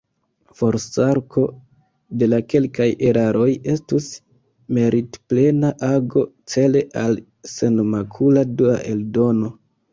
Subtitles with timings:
[0.59, 1.41] Forsarko
[2.21, 4.09] de la kelkaj eraroj estus
[4.79, 6.27] meritplena ago,
[6.57, 7.23] cele al
[7.55, 9.57] senmakula dua eldono.